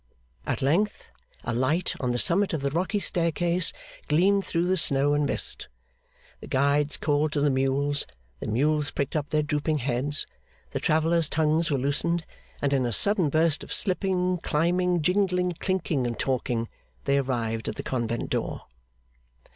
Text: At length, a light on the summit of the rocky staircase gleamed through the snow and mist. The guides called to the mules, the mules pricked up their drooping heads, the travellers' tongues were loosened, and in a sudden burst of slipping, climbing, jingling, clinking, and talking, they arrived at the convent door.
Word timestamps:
At 0.47 0.63
length, 0.63 1.11
a 1.43 1.53
light 1.53 1.93
on 1.99 2.09
the 2.09 2.17
summit 2.17 2.53
of 2.53 2.61
the 2.61 2.71
rocky 2.71 2.97
staircase 2.97 3.71
gleamed 4.07 4.45
through 4.47 4.67
the 4.67 4.75
snow 4.75 5.13
and 5.13 5.27
mist. 5.27 5.67
The 6.39 6.47
guides 6.47 6.97
called 6.97 7.33
to 7.33 7.39
the 7.39 7.51
mules, 7.51 8.07
the 8.39 8.47
mules 8.47 8.89
pricked 8.89 9.15
up 9.15 9.29
their 9.29 9.43
drooping 9.43 9.77
heads, 9.77 10.25
the 10.71 10.79
travellers' 10.79 11.29
tongues 11.29 11.69
were 11.69 11.77
loosened, 11.77 12.25
and 12.63 12.73
in 12.73 12.87
a 12.87 12.91
sudden 12.91 13.29
burst 13.29 13.63
of 13.63 13.71
slipping, 13.71 14.39
climbing, 14.39 15.03
jingling, 15.03 15.51
clinking, 15.59 16.07
and 16.07 16.17
talking, 16.17 16.67
they 17.03 17.19
arrived 17.19 17.69
at 17.69 17.75
the 17.75 17.83
convent 17.83 18.31
door. 18.31 18.63